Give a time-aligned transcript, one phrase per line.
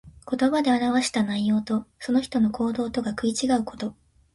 [0.27, 3.93] 言葉で表した内容と、その人の行動とが食い違うこと。